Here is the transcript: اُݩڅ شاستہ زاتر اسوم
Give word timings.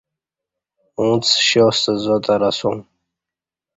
اُݩڅ 0.99 1.25
شاستہ 1.47 1.93
زاتر 2.03 2.41
اسوم 2.49 2.77